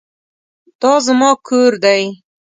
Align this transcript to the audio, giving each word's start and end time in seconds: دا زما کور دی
دا 0.81 0.93
زما 1.05 1.31
کور 1.47 1.71
دی 1.83 2.03